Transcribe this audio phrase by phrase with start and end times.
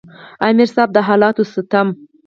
[0.47, 1.87] امیر صېب د حالاتو ستم،